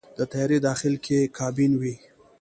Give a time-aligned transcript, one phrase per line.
[0.17, 1.95] د طیارې داخل کې کابین وي.